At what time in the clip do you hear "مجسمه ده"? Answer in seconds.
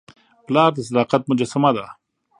1.29-1.85